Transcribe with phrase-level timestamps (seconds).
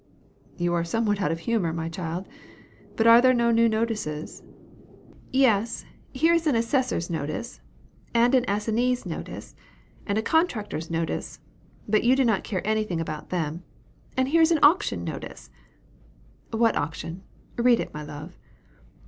[0.57, 2.27] "You are somewhat out of humor, my child;
[2.95, 4.41] but are there no new notices?"
[5.31, 7.61] "Yes, here is an 'Assessors' Notice,'
[8.11, 9.53] and an 'Assignee's Notice,'
[10.07, 11.39] and a 'Contractors' Notice;'
[11.87, 13.61] but you do not care anything about them.
[14.17, 15.51] And here is an 'Auction Notice.'"
[16.49, 17.21] "What auction?
[17.57, 18.39] Read it, my love."